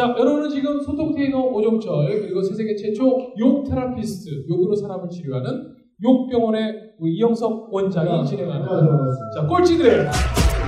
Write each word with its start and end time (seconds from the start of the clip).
자, 0.00 0.14
여러분은 0.18 0.48
지금 0.48 0.80
소통 0.80 1.14
테이너 1.14 1.38
오종철 1.38 2.22
그리고 2.22 2.42
세계 2.42 2.74
최초 2.74 3.34
욕 3.38 3.68
테라피스트, 3.68 4.46
욕으로 4.48 4.74
사람을 4.74 5.10
치료하는 5.10 5.74
욕병원의 6.02 6.94
우리 6.98 7.16
이영석 7.16 7.68
원장이 7.70 8.24
진행하는 8.24 8.66
자, 9.34 9.46
꼴찌들의 9.46 10.06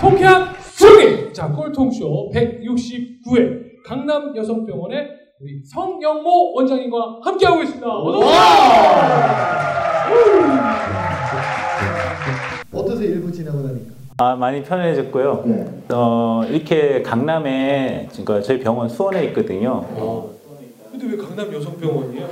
통쾌한 0.02 0.52
승리! 0.60 1.32
자, 1.32 1.50
꼴통쇼 1.50 2.30
169회 2.30 3.82
강남 3.82 4.36
여성병원의 4.36 5.08
우리 5.40 5.64
성영모 5.64 6.52
원장님과 6.52 7.20
함께하고 7.22 7.62
있습니다. 7.62 7.86
어서 7.88 8.18
오세요! 8.18 8.32
어떠세요? 12.70 13.08
일부 13.08 13.32
지나고 13.32 13.62
나니까. 13.62 13.91
아, 14.22 14.36
많이 14.36 14.62
편해졌고요. 14.62 15.42
네. 15.46 15.66
어, 15.88 16.44
이렇게 16.48 17.02
강남에, 17.02 18.08
그러니까 18.12 18.40
저희 18.40 18.60
병원 18.60 18.88
수원에 18.88 19.24
있거든요. 19.26 19.84
어, 19.96 20.30
근데 20.92 21.06
왜 21.08 21.16
강남 21.16 21.52
여성병원이에요? 21.52 22.28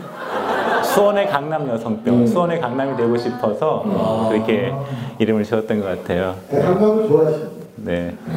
수원의 0.84 1.26
강남 1.26 1.68
여성병, 1.68 2.14
음. 2.14 2.26
수원의 2.28 2.60
강남이 2.60 2.96
되고 2.96 3.16
싶어서 3.18 3.82
아. 3.86 4.28
그렇게 4.30 4.72
이름을 5.18 5.42
지었던 5.42 5.80
것 5.80 5.86
같아요. 5.86 6.36
강남을 6.48 7.08
좋아하시죠? 7.08 7.50
네. 7.76 8.14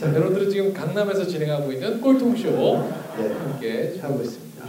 자, 0.00 0.08
여러분들은 0.08 0.50
지금 0.50 0.74
강남에서 0.74 1.24
진행하고 1.24 1.70
있는 1.70 2.00
꼴통쇼 2.00 2.50
네. 2.50 3.32
함께 3.32 3.94
하고 4.02 4.20
있습니다. 4.22 4.64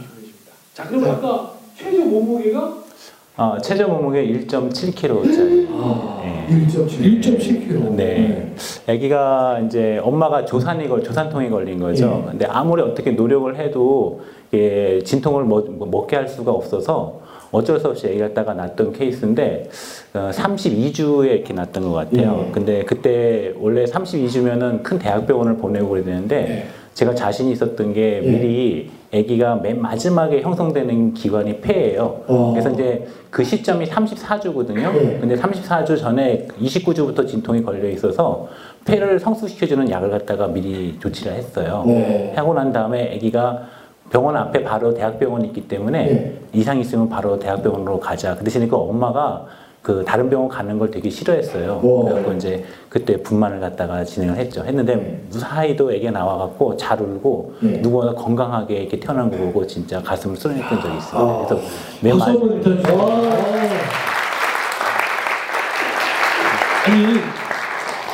자, 0.72 0.84
그럼 0.84 1.04
아까 1.10 1.54
최저 1.76 2.04
몸무게가 2.04 2.83
어, 3.36 3.56
최저 3.60 3.88
몸무게 3.88 4.24
1.7kg짜리. 4.26 5.66
아, 5.72 6.20
네. 6.22 6.46
1.7. 6.48 7.20
1.7kg. 7.20 7.90
네. 7.96 8.54
아기가 8.88 9.60
이제 9.66 9.98
엄마가 10.04 10.44
조산이 10.44 10.86
걸 10.88 11.02
조산통에 11.02 11.48
걸린 11.48 11.80
거죠. 11.80 12.22
예. 12.26 12.30
근데 12.30 12.46
아무리 12.46 12.80
어떻게 12.82 13.10
노력을 13.10 13.56
해도 13.56 14.20
이게 14.52 15.00
진통을 15.04 15.44
먹, 15.46 15.68
먹게 15.90 16.14
할 16.14 16.28
수가 16.28 16.52
없어서 16.52 17.22
어쩔 17.50 17.80
수 17.80 17.88
없이 17.88 18.06
아기 18.06 18.18
갖다가 18.20 18.54
낳았던 18.54 18.92
케이스인데 18.92 19.68
어, 20.14 20.30
32주에 20.32 21.30
이렇게 21.32 21.52
낳았던 21.54 21.82
것 21.82 21.92
같아요. 21.92 22.44
예. 22.46 22.52
근데 22.52 22.84
그때 22.84 23.52
원래 23.58 23.84
32주면은 23.84 24.84
큰 24.84 25.00
대학병원을 25.00 25.56
보내고 25.56 25.88
그래야 25.88 26.04
되는데 26.04 26.42
네. 26.42 26.66
제가 26.94 27.14
자신이 27.14 27.52
있었던 27.52 27.92
게 27.92 28.20
예. 28.22 28.28
미리 28.28 28.90
아기가 29.12 29.56
맨 29.56 29.80
마지막에 29.80 30.40
형성되는 30.40 31.14
기관이 31.14 31.60
폐예요. 31.60 32.22
어. 32.26 32.50
그래서 32.52 32.70
이제 32.70 33.06
그 33.30 33.44
시점이 33.44 33.86
34주거든요. 33.86 34.92
네. 34.92 35.18
근데 35.20 35.36
34주 35.36 35.98
전에 35.98 36.48
29주부터 36.60 37.26
진통이 37.26 37.62
걸려 37.62 37.88
있어서 37.90 38.48
폐를 38.84 39.18
성숙시켜주는 39.18 39.90
약을 39.90 40.10
갖다가 40.10 40.46
미리 40.46 40.98
조치를 40.98 41.32
했어요. 41.32 41.84
네. 41.86 42.32
하고 42.36 42.54
난 42.54 42.72
다음에 42.72 43.14
아기가 43.14 43.68
병원 44.10 44.36
앞에 44.36 44.62
바로 44.62 44.94
대학병원이 44.94 45.48
있기 45.48 45.66
때문에 45.66 46.04
네. 46.04 46.38
이상 46.52 46.78
있으면 46.78 47.08
바로 47.08 47.38
대학병원으로 47.38 47.98
가자. 47.98 48.36
그 48.36 48.44
대신에 48.44 48.66
그 48.68 48.76
엄마가 48.76 49.46
그 49.84 50.02
다른 50.02 50.30
병원 50.30 50.48
가는 50.48 50.78
걸 50.78 50.90
되게 50.90 51.10
싫어했어요. 51.10 51.78
오. 51.82 52.06
그래서 52.08 52.32
이제 52.32 52.64
그때 52.88 53.18
분만을 53.22 53.60
갖다가 53.60 54.02
진행을 54.02 54.34
했죠. 54.38 54.64
했는데 54.64 54.96
네. 54.96 55.20
무사히도 55.28 55.92
애기 55.92 56.10
나와갖고 56.10 56.74
잘 56.78 56.98
울고 57.02 57.52
네. 57.60 57.68
누구보다 57.82 58.14
건강하게 58.14 58.76
이렇게 58.76 58.98
태어난 58.98 59.30
거 59.30 59.36
보고 59.36 59.66
진짜 59.66 60.00
가슴을 60.02 60.36
쏠렸던 60.36 60.80
적이 60.80 60.96
있어요. 60.96 61.22
아. 61.22 61.46
그래서 62.00 62.32
일단 62.32 62.76
주세요. 62.78 62.98
아니 66.86 67.18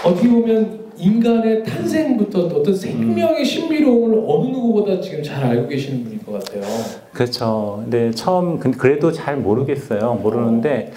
어떻게 0.05 0.29
보면 0.29 0.81
인간의 0.99 1.63
탄생부터 1.63 2.47
어떤 2.47 2.75
생명의 2.75 3.45
신비로움을 3.45 4.25
어느 4.27 4.49
누구보다 4.49 5.01
지금 5.01 5.23
잘 5.23 5.45
알고 5.45 5.69
계시는 5.69 6.03
분일 6.03 6.27
것 6.27 6.33
같아요. 6.33 6.63
그렇죠. 7.13 7.79
근데 7.83 8.11
처음 8.11 8.59
근- 8.59 8.73
그래도 8.73 9.13
잘 9.13 9.37
모르겠어요. 9.37 10.15
모르는데 10.21 10.93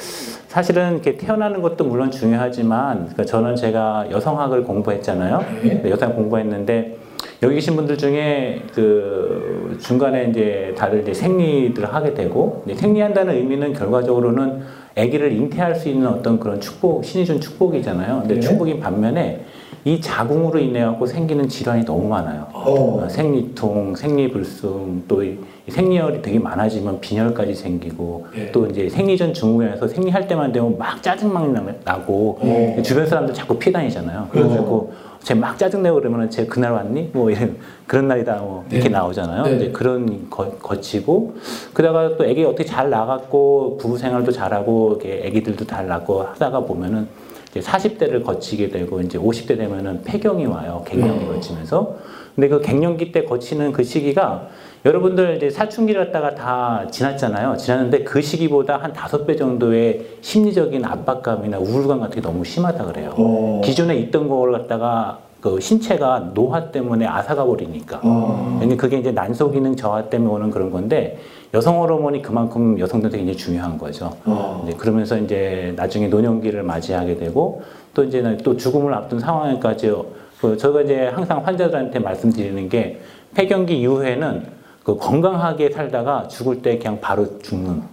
사실은 0.53 0.91
이렇게 0.94 1.18
태어나는 1.18 1.64
것도 1.64 1.84
물론 1.84 2.12
중요하지만 2.12 2.97
그러니까 2.97 3.25
저는 3.25 3.56
제가 3.56 4.06
여성학을 4.12 4.64
공부했잖아요. 4.66 5.44
네. 5.64 5.81
네, 5.81 5.90
여성 5.90 6.14
공부했는데 6.14 6.96
여기 7.41 7.56
계신 7.56 7.75
분들 7.75 7.97
중에 7.97 8.62
그 8.72 9.75
중간에 9.81 10.25
이제 10.25 10.75
다들 10.78 11.02
이제 11.02 11.12
생리들을 11.12 11.92
하게 11.92 12.13
되고 12.13 12.63
생리한다는 12.72 13.34
의미는 13.34 13.74
결과적으로는 13.74 14.62
아기를 14.96 15.31
잉태할 15.31 15.74
수 15.74 15.90
있는 15.90 16.08
어떤 16.08 16.40
그런 16.40 16.62
축복 16.62 17.03
신이 17.03 17.25
준 17.25 17.42
축복이잖아요. 17.42 18.19
근데 18.19 18.36
네. 18.36 18.40
축복인 18.40 18.80
반면에 18.80 19.44
이 19.86 20.00
자궁으로 20.00 20.60
인해 20.60 20.84
갖고 20.86 21.06
생기는 21.06 21.48
질환이 21.48 21.84
너무 21.84 22.08
많아요. 22.08 22.48
어. 22.54 23.04
어, 23.04 23.10
생리통, 23.10 23.96
생리불순, 23.96 25.04
또이 25.08 25.38
생리혈이 25.68 26.22
되게 26.22 26.40
많아지면 26.40 27.02
빈혈까지 27.02 27.54
생기고 27.54 28.28
네. 28.34 28.52
또 28.52 28.66
이제 28.68 28.88
생리 28.90 29.18
전 29.18 29.34
증후군에서 29.34 29.88
생리할 29.88 30.28
때만 30.28 30.52
되면 30.54 30.78
막 30.78 31.02
짜증만 31.04 31.54
나- 31.54 31.64
나고 31.84 32.40
네. 32.42 32.82
주변 32.82 33.06
사람들 33.06 33.34
자꾸 33.34 33.58
피해 33.58 33.72
다니잖아요. 33.74 34.28
그렇죠. 34.32 34.90
쟤막 35.24 35.58
짜증내고 35.58 36.02
그러면 36.02 36.30
쟤 36.30 36.46
그날 36.46 36.74
왔니? 36.74 37.12
뭐 37.14 37.32
이런 37.32 37.58
그런 37.88 38.08
날이다 38.08 38.36
뭐 38.38 38.66
이렇게 38.70 38.90
네. 38.90 38.96
나오잖아요. 38.96 39.44
네. 39.44 39.56
이제 39.56 39.72
그런 39.72 40.30
거, 40.30 40.50
거치고 40.52 41.36
그러다가 41.74 42.18
또 42.18 42.26
애기 42.26 42.44
어떻게 42.44 42.66
잘 42.66 42.90
나갔고 42.90 43.78
부부 43.78 43.98
생활도 43.98 44.32
잘하고 44.32 45.00
이렇게 45.02 45.26
애기들도 45.26 45.66
잘 45.66 45.88
낳고 45.88 46.24
하다가 46.24 46.62
보면은 46.62 47.08
이제 47.50 47.60
40대를 47.62 48.24
거치게 48.24 48.70
되고 48.70 49.00
이제 49.00 49.18
50대 49.18 49.58
되면은 49.58 50.04
폐경이 50.04 50.46
와요. 50.46 50.84
갱년기 50.86 51.28
거치면서. 51.28 51.96
근데 52.36 52.50
그 52.50 52.62
갱년기 52.62 53.12
때 53.12 53.24
거치는 53.26 53.72
그 53.74 53.84
시기가 53.84 54.48
여러분들 54.86 55.38
이제 55.38 55.50
사춘기를 55.50 56.06
갖다가 56.06 56.36
다 56.36 56.86
지났잖아요. 56.92 57.56
지났는데 57.56 58.04
그 58.04 58.22
시기보다 58.22 58.78
한 58.78 58.92
다섯 58.92 59.26
배 59.26 59.36
정도의 59.36 60.06
심리적인 60.22 60.84
압박감이나 60.84 61.58
우울감 61.58 62.02
같은 62.02 62.16
게 62.16 62.22
너무 62.22 62.44
심하다 62.44 62.86
그래요. 62.86 63.14
어. 63.18 63.62
기존에 63.64 63.96
있던 63.96 64.28
걸 64.28 64.52
갖다가 64.52 65.20
그 65.40 65.60
신체가 65.60 66.32
노화 66.34 66.72
때문에 66.72 67.06
앗아가 67.06 67.46
버리니까. 67.46 68.02
어. 68.04 68.58
왜냐면 68.60 68.78
그게 68.78 68.98
이제 68.98 69.12
난소 69.12 69.52
기능 69.52 69.78
저하 69.78 70.10
때문에 70.10 70.34
오는 70.34 70.52
그런 70.52 70.70
건데 70.70 71.18
여성 71.54 71.80
호르몬이 71.80 72.22
그만큼 72.22 72.78
여성들한테 72.78 73.18
굉장히 73.20 73.38
중요한 73.38 73.78
거죠. 73.78 74.18
어. 74.26 74.66
이제 74.68 74.76
그러면서 74.76 75.18
이제 75.18 75.74
나중에 75.78 76.08
노년기를 76.10 76.62
맞이하게 76.62 77.16
되고 77.16 77.62
또 77.94 78.04
이제는 78.04 78.38
또 78.44 78.58
죽음을 78.58 78.94
앞둔 78.94 79.20
상황까지 79.22 79.94
그 80.42 80.58
저희가 80.58 80.82
이제 80.82 81.08
항상 81.08 81.46
환자들한테 81.46 82.00
말씀드리는 82.00 82.68
게 82.68 83.00
폐경기 83.34 83.80
이후에는 83.80 84.62
그 84.84 84.98
건강하게 84.98 85.72
살다가 85.72 86.28
죽을 86.28 86.62
때 86.62 86.78
그냥 86.78 87.00
바로 87.00 87.40
죽는 87.40 87.84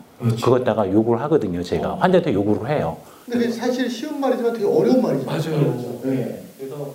그것다가 0.43 0.91
요구를 0.91 1.21
하거든요. 1.23 1.63
제가 1.63 1.97
환자한테 2.01 2.33
요구를 2.35 2.69
해요. 2.69 2.97
근데 3.25 3.39
그게 3.39 3.51
사실 3.51 3.89
쉬운 3.89 4.21
말이지만 4.21 4.53
되게 4.53 4.65
어려운 4.67 5.01
말이죠. 5.01 5.25
맞아요. 5.27 6.01
네. 6.03 6.43
그래서 6.59 6.95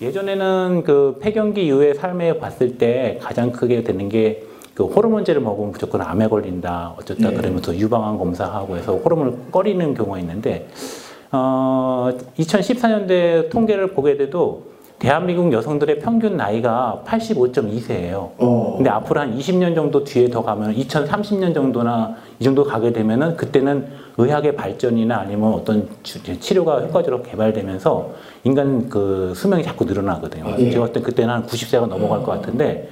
예전에는 0.00 0.82
그 0.84 1.18
폐경기 1.20 1.64
이후의 1.66 1.94
삶에 1.94 2.38
봤을 2.38 2.76
때 2.76 3.18
가장 3.22 3.52
크게 3.52 3.82
되는 3.82 4.08
게 4.08 4.46
그 4.76 4.84
호르몬제를 4.84 5.40
먹으면 5.40 5.72
무조건 5.72 6.02
암에 6.02 6.28
걸린다 6.28 6.96
어쩌다 6.98 7.30
네. 7.30 7.34
그러면서 7.36 7.74
유방암 7.74 8.18
검사하고 8.18 8.76
해서 8.76 8.94
호르몬을 8.94 9.50
꺼리는 9.50 9.94
경우가 9.94 10.18
있는데 10.18 10.68
어 11.32 12.10
2014년대 12.38 13.48
통계를 13.48 13.94
보게 13.94 14.18
돼도 14.18 14.64
대한민국 14.98 15.52
여성들의 15.52 15.98
평균 15.98 16.36
나이가 16.38 17.02
85.2세예요. 17.06 18.30
어. 18.38 18.74
근데 18.76 18.88
앞으로 18.88 19.20
한 19.20 19.36
20년 19.38 19.74
정도 19.74 20.02
뒤에 20.04 20.30
더 20.30 20.42
가면 20.42 20.74
2030년 20.74 21.52
정도나 21.52 22.16
이 22.40 22.44
정도 22.44 22.64
가게 22.64 22.92
되면은 22.92 23.36
그때는 23.36 23.86
의학의 24.16 24.56
발전이나 24.56 25.18
아니면 25.18 25.52
어떤 25.52 25.86
치- 26.02 26.40
치료가 26.40 26.80
효과적으로 26.80 27.22
개발되면서 27.22 28.10
인간 28.44 28.88
그 28.88 29.34
수명이 29.36 29.62
자꾸 29.62 29.84
늘어나거든요. 29.84 30.44
아, 30.46 30.56
예. 30.58 30.70
제가 30.70 30.90
때 30.92 31.00
그때는 31.00 31.34
한 31.34 31.46
90세가 31.46 31.86
넘어갈 31.88 32.22
것 32.22 32.32
같은데 32.32 32.88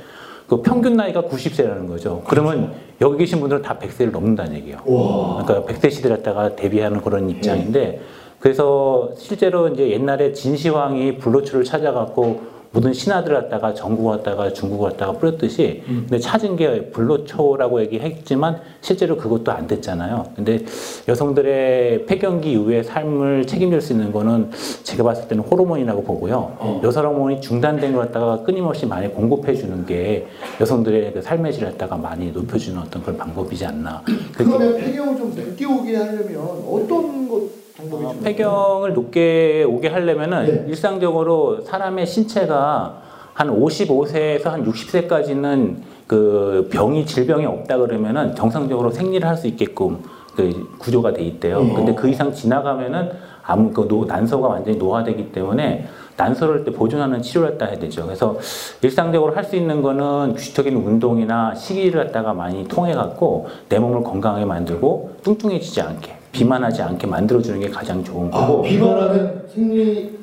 그 0.46 0.60
평균 0.60 0.96
나이가 0.96 1.22
90세라는 1.22 1.88
거죠. 1.88 2.22
그러면 2.28 2.72
여기 3.00 3.16
계신 3.16 3.40
분들은 3.40 3.62
다 3.62 3.78
100세를 3.78 4.10
넘는다는 4.10 4.52
얘기예요. 4.56 4.76
와. 4.84 5.42
그러니까 5.42 5.72
100세 5.72 5.90
시대 5.90 6.10
갖다가 6.10 6.54
대비하는 6.54 7.00
그런 7.00 7.30
입장인데 7.30 8.00
그래서 8.44 9.10
실제로 9.16 9.68
이제 9.68 9.88
옛날에 9.88 10.34
진시황이 10.34 11.16
불로초를 11.16 11.64
찾아갖고 11.64 12.52
모든 12.72 12.92
신하들 12.92 13.32
갖다가 13.32 13.72
전국 13.72 14.10
갖다가 14.10 14.52
중국 14.52 14.82
갖다가 14.82 15.12
뿌렸듯이 15.12 15.82
근데 15.86 16.18
찾은 16.18 16.56
게 16.56 16.90
불로초라고 16.90 17.80
얘기했지만 17.80 18.60
실제로 18.82 19.16
그것도 19.16 19.50
안 19.50 19.66
됐잖아요. 19.66 20.26
근데 20.36 20.62
여성들의 21.08 22.04
폐경기 22.04 22.52
이후의 22.52 22.84
삶을 22.84 23.46
책임질 23.46 23.80
수 23.80 23.94
있는 23.94 24.12
거는 24.12 24.50
제가 24.82 25.04
봤을 25.04 25.26
때는 25.26 25.42
호르몬이라고 25.44 26.02
보고요. 26.02 26.56
어. 26.58 26.80
여성 26.84 27.06
호르몬이 27.06 27.40
중단된 27.40 27.94
걸 27.94 28.06
갖다가 28.06 28.42
끊임없이 28.42 28.84
많이 28.84 29.08
공급해 29.08 29.54
주는 29.54 29.86
게 29.86 30.26
여성들의 30.60 31.14
그 31.14 31.22
삶의 31.22 31.50
질을 31.54 31.70
갖다가 31.70 31.96
많이 31.96 32.30
높여주는 32.30 32.78
어떤 32.78 33.00
그런 33.00 33.16
방법이지 33.16 33.64
않나. 33.64 34.02
그러면 34.34 34.76
폐경을 34.76 35.16
좀 35.16 35.32
늦게 35.34 35.64
오게 35.64 35.96
하려면 35.96 36.40
어떤 36.68 37.26
것 37.26 37.63
어, 37.80 37.88
좀 37.90 38.20
폐경을 38.22 38.94
높게 38.94 39.64
오게 39.64 39.88
하려면은 39.88 40.46
네. 40.46 40.64
일상적으로 40.68 41.60
사람의 41.62 42.06
신체가 42.06 43.02
한 43.32 43.48
55세에서 43.48 44.44
한 44.44 44.64
60세까지는 44.64 45.76
그 46.06 46.68
병이 46.70 47.04
질병이 47.06 47.44
없다 47.46 47.78
그러면은 47.78 48.34
정상적으로 48.36 48.90
생리를 48.90 49.26
할 49.28 49.36
수 49.36 49.48
있게끔 49.48 49.98
그 50.36 50.68
구조가 50.78 51.12
돼 51.14 51.22
있대요. 51.24 51.58
근데 51.74 51.94
그 51.94 52.08
이상 52.08 52.32
지나가면은 52.32 53.10
아무 53.42 53.70
그 53.72 53.86
노, 53.88 54.04
난소가 54.04 54.48
완전히 54.48 54.76
노화되기 54.78 55.32
때문에 55.32 55.86
난소를 56.16 56.64
때 56.64 56.70
보존하는 56.70 57.22
치료를 57.22 57.52
갖다 57.52 57.66
해야 57.66 57.78
되죠. 57.78 58.04
그래서 58.04 58.36
일상적으로 58.82 59.34
할 59.34 59.44
수 59.44 59.56
있는 59.56 59.82
거는 59.82 60.34
규칙적인 60.34 60.74
운동이나 60.76 61.54
식이를 61.56 62.04
갖다가 62.06 62.32
많이 62.32 62.66
통해 62.68 62.94
갖고 62.94 63.48
내 63.68 63.78
몸을 63.80 64.02
건강하게 64.04 64.44
만들고 64.44 65.16
뚱뚱해지지 65.24 65.80
않게 65.80 66.16
비만하지 66.38 66.82
않게 66.82 67.06
만들어주는 67.06 67.60
게 67.60 67.68
가장 67.70 68.02
좋은 68.02 68.28
아, 68.34 68.46
거고 68.46 68.62
비만하면 68.62 69.44
생리 69.48 70.18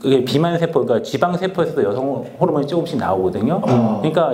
그게 0.00 0.24
비만 0.24 0.58
세포, 0.58 0.82
그러니까 0.84 1.04
지방 1.06 1.36
세포에서도 1.36 1.84
여성 1.84 2.24
호르몬이 2.40 2.66
조금씩 2.66 2.98
나오거든요. 2.98 3.60
아. 3.66 3.98
그러니까 4.00 4.32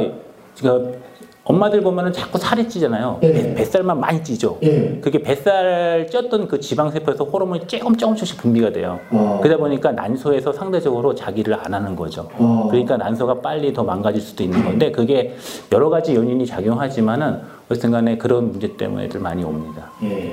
그 0.60 1.00
엄마들 1.42 1.80
보면은 1.80 2.12
자꾸 2.12 2.38
살이 2.38 2.68
찌잖아요. 2.68 3.18
네. 3.20 3.32
뱃- 3.32 3.54
뱃살만 3.56 3.98
많이 3.98 4.22
찌죠. 4.22 4.58
예. 4.62 4.98
그게 5.00 5.20
뱃살 5.22 6.08
쪘던 6.10 6.46
그 6.48 6.60
지방 6.60 6.90
세포에서 6.90 7.24
호르몬이 7.24 7.66
조금 7.66 7.96
조금씩 7.96 8.36
분비가 8.38 8.70
돼요. 8.70 9.00
아. 9.10 9.40
그러다 9.42 9.58
보니까 9.58 9.90
난소에서 9.92 10.52
상대적으로 10.52 11.14
자기를 11.16 11.54
안 11.54 11.74
하는 11.74 11.96
거죠. 11.96 12.28
아. 12.38 12.66
그러니까 12.70 12.96
난소가 12.96 13.40
빨리 13.40 13.72
더 13.72 13.82
망가질 13.82 14.20
수도 14.20 14.44
있는 14.44 14.64
건데 14.64 14.92
그게 14.92 15.34
여러 15.72 15.88
가지 15.88 16.14
요인이 16.14 16.46
작용하지만은 16.46 17.55
어쨌든 17.68 17.90
간에 17.90 18.16
그런 18.16 18.50
문제 18.52 18.76
때문에들 18.76 19.20
많이 19.20 19.42
옵니다. 19.44 19.90
예. 20.02 20.30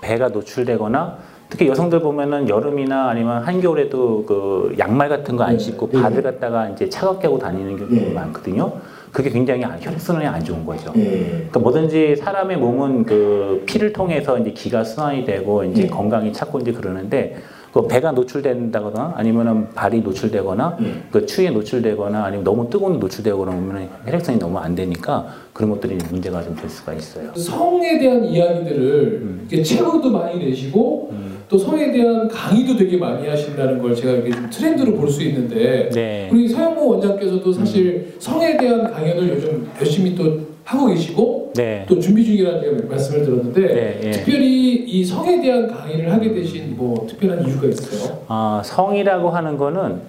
배가 0.00 0.28
노출되거나 0.28 1.18
특히 1.48 1.68
여성들 1.68 2.00
보면은 2.00 2.48
여름이나 2.48 3.08
아니면 3.08 3.42
한겨울에도 3.42 4.24
그 4.26 4.74
양말 4.78 5.08
같은 5.08 5.36
거안 5.36 5.52
네, 5.52 5.58
신고 5.58 5.88
네. 5.90 6.00
발을 6.00 6.22
갖다가 6.22 6.68
이제 6.68 6.88
차갑게 6.88 7.26
하고 7.26 7.38
다니는 7.38 7.76
경우가 7.76 7.94
네. 7.94 8.12
많거든요. 8.12 8.72
그게 9.12 9.30
굉장히 9.30 9.64
안- 9.64 9.80
혈액순환이 9.80 10.26
안 10.26 10.42
좋은 10.44 10.64
거죠. 10.66 10.92
예. 10.96 11.02
그러니까 11.50 11.60
뭐든지 11.60 12.16
사람의 12.16 12.56
몸은 12.58 13.04
그 13.04 13.62
피를 13.66 13.92
통해서 13.92 14.38
이제 14.38 14.50
기가 14.50 14.84
순환이 14.84 15.24
되고 15.24 15.64
이제 15.64 15.82
네. 15.82 15.88
건강이 15.88 16.32
찾고 16.32 16.60
이제 16.60 16.72
그러는데 16.72 17.36
그 17.76 17.86
배가 17.86 18.12
노출된다거나 18.12 19.12
아니면은 19.16 19.68
발이 19.74 20.00
노출되거나 20.00 20.78
네. 20.80 20.92
그 21.10 21.26
추위에 21.26 21.50
노출되거나 21.50 22.24
아니면 22.24 22.42
너무 22.42 22.70
뜨거운 22.70 22.94
데 22.94 22.98
노출되고 22.98 23.38
그러면 23.38 23.86
혈액순환이 24.06 24.40
너무 24.40 24.56
안 24.58 24.74
되니까 24.74 25.26
그런 25.52 25.70
것들이 25.72 25.96
문제가 26.10 26.42
좀 26.42 26.56
될 26.56 26.70
수가 26.70 26.94
있어요. 26.94 27.34
성에 27.34 27.98
대한 27.98 28.24
이야기들을 28.24 29.20
음. 29.22 29.46
이렇게 29.50 29.62
책으로도 29.62 30.10
많이 30.10 30.42
내시고 30.42 31.12
또 31.50 31.58
성에 31.58 31.92
대한 31.92 32.26
강의도 32.28 32.76
되게 32.78 32.96
많이 32.96 33.28
하신다는 33.28 33.78
걸 33.78 33.94
제가 33.94 34.12
이렇게 34.12 34.30
좀 34.30 34.48
트렌드로 34.50 34.94
볼 34.94 35.10
수 35.10 35.22
있는데 35.22 35.90
네. 35.92 36.30
우리 36.32 36.48
서영모 36.48 36.88
원장께서도 36.88 37.52
사실 37.52 38.14
성에 38.18 38.56
대한 38.56 38.90
강연을 38.90 39.28
요즘 39.36 39.68
열심히 39.78 40.14
또 40.14 40.40
하고 40.64 40.86
계시고 40.86 41.45
네. 41.56 41.86
또 41.88 41.98
준비 41.98 42.24
중이라는 42.24 42.88
말씀을 42.88 43.24
들었는데 43.24 43.60
네, 43.60 44.00
예. 44.04 44.10
특별히 44.10 44.74
이 44.74 45.04
성에 45.04 45.40
대한 45.40 45.66
강의를 45.66 46.12
하게 46.12 46.32
되신 46.34 46.76
뭐 46.76 47.06
특별한 47.08 47.46
이유가 47.46 47.66
있어요? 47.66 48.18
아, 48.28 48.60
성이라고 48.64 49.30
하는 49.30 49.56
거는 49.56 50.00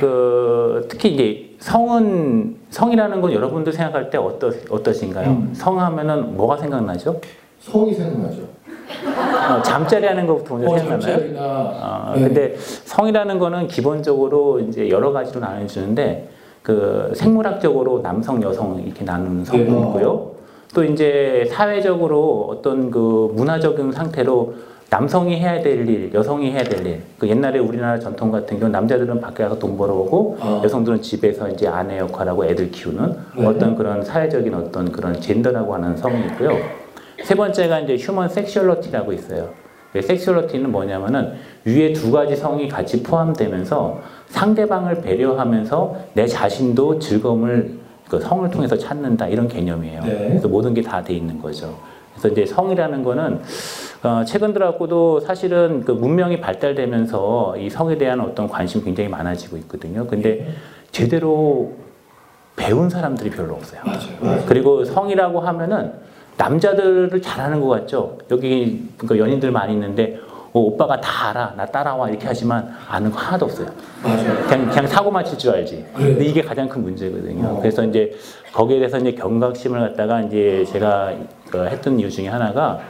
그 0.00 0.86
특히 0.88 1.14
이제 1.14 1.50
성은 1.60 2.56
성이라는 2.70 3.20
건 3.20 3.32
여러분들 3.32 3.72
생각할 3.72 4.10
때 4.10 4.18
어떠 4.18 4.52
어떠신가요? 4.70 5.28
음. 5.28 5.50
성하면은 5.52 6.36
뭐가 6.36 6.56
생각나죠? 6.56 7.20
성이 7.60 7.92
생각나죠. 7.92 8.42
어, 9.50 9.62
잠자리 9.62 10.06
하는 10.06 10.26
것부터 10.26 10.54
먼저 10.56 10.70
어, 10.70 10.78
생각나요? 10.78 11.00
잠자리나 11.00 11.40
아, 11.42 12.12
네. 12.14 12.22
근데 12.22 12.54
성이라는 12.56 13.38
거는 13.38 13.68
기본적으로 13.68 14.60
이제 14.60 14.88
여러 14.88 15.12
가지로 15.12 15.40
나눠주는데 15.40 16.28
그 16.62 17.12
생물학적으로 17.14 18.02
남성, 18.02 18.42
여성 18.42 18.80
이렇게 18.84 19.04
나누는 19.04 19.44
성도 19.44 19.72
네. 19.72 19.78
있고요. 19.80 20.37
또 20.74 20.84
이제 20.84 21.48
사회적으로 21.50 22.46
어떤 22.50 22.90
그 22.90 23.32
문화적인 23.34 23.92
상태로 23.92 24.54
남성이 24.90 25.36
해야 25.36 25.60
될 25.60 25.86
일, 25.86 26.12
여성이 26.14 26.50
해야 26.50 26.62
될 26.62 26.86
일. 26.86 27.02
그 27.18 27.28
옛날에 27.28 27.58
우리나라 27.58 27.98
전통 27.98 28.30
같은 28.30 28.58
경우 28.58 28.72
남자들은 28.72 29.20
밖에 29.20 29.42
가서 29.42 29.58
돈 29.58 29.76
벌어오고 29.76 30.38
아. 30.40 30.60
여성들은 30.64 31.02
집에서 31.02 31.48
이제 31.50 31.68
아내 31.68 31.98
역할하고 31.98 32.46
애들 32.46 32.70
키우는 32.70 33.16
네. 33.36 33.46
어떤 33.46 33.76
그런 33.76 34.02
사회적인 34.02 34.54
어떤 34.54 34.90
그런 34.90 35.20
젠더라고 35.20 35.74
하는 35.74 35.94
성이 35.96 36.20
있고요. 36.28 36.56
세 37.22 37.34
번째가 37.34 37.80
이제 37.80 37.96
휴먼 37.96 38.30
섹슈얼러티라고 38.30 39.12
있어요. 39.12 39.50
그 39.92 40.00
섹슈얼러티는 40.00 40.70
뭐냐면은 40.72 41.34
위에 41.64 41.92
두 41.92 42.10
가지 42.10 42.34
성이 42.36 42.68
같이 42.68 43.02
포함되면서 43.02 44.00
상대방을 44.28 45.02
배려하면서 45.02 45.96
내 46.14 46.26
자신도 46.26 46.98
즐거움을 46.98 47.78
그 48.08 48.20
성을 48.20 48.48
통해서 48.50 48.76
찾는다 48.76 49.28
이런 49.28 49.48
개념이에요. 49.48 50.02
네. 50.02 50.28
그래서 50.30 50.48
모든 50.48 50.74
게 50.74 50.82
다 50.82 51.02
돼 51.02 51.14
있는 51.14 51.40
거죠. 51.40 51.76
그래서 52.12 52.28
이제 52.28 52.46
성이라는 52.46 53.02
거는 53.04 53.40
어, 54.02 54.24
최근 54.26 54.52
들어갖고도 54.52 55.20
사실은 55.20 55.82
그 55.84 55.92
문명이 55.92 56.40
발달되면서 56.40 57.56
이 57.58 57.68
성에 57.70 57.98
대한 57.98 58.20
어떤 58.20 58.48
관심이 58.48 58.84
굉장히 58.84 59.08
많아지고 59.08 59.56
있거든요. 59.58 60.06
근데 60.06 60.48
제대로 60.90 61.72
배운 62.56 62.88
사람들이 62.90 63.30
별로 63.30 63.54
없어요. 63.54 63.80
맞아요. 63.84 64.00
맞아요. 64.20 64.42
그리고 64.46 64.84
성이라고 64.84 65.40
하면은 65.40 65.92
남자들을 66.36 67.20
잘하는 67.20 67.60
것 67.60 67.68
같죠. 67.68 68.18
여기 68.30 68.88
그러니까 68.96 69.24
연인들 69.24 69.50
많이 69.50 69.72
있는데 69.74 70.18
어, 70.58 70.60
오빠가 70.60 71.00
다 71.00 71.30
알아, 71.30 71.54
나 71.56 71.64
따라와 71.64 72.08
이렇게 72.10 72.26
하지만 72.26 72.74
아는 72.88 73.10
거 73.12 73.18
하나도 73.18 73.44
없어요. 73.46 73.68
맞아요. 74.02 74.44
그냥 74.48 74.68
그냥 74.68 74.86
사고만 74.88 75.24
칠 75.24 75.38
줄 75.38 75.52
알지. 75.54 75.76
네. 75.76 76.04
근데 76.04 76.24
이게 76.24 76.42
가장 76.42 76.68
큰 76.68 76.82
문제거든요. 76.82 77.46
어. 77.46 77.58
그래서 77.60 77.84
이제 77.84 78.12
거기에 78.52 78.78
대해서 78.78 78.98
이제 78.98 79.12
경각심을 79.12 79.80
갖다가 79.80 80.20
이제 80.22 80.64
제가 80.72 81.12
그 81.48 81.64
했던 81.66 82.00
이유 82.00 82.10
중에 82.10 82.26
하나가 82.26 82.80